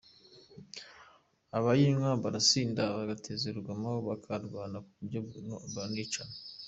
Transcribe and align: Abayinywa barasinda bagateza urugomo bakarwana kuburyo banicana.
Abayinywa 1.57 2.11
barasinda 2.23 2.83
bagateza 2.97 3.43
urugomo 3.47 3.89
bakarwana 4.07 4.77
kuburyo 4.87 5.19
banicana. 5.73 6.35